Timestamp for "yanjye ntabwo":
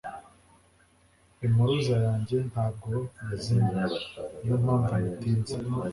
2.05-2.91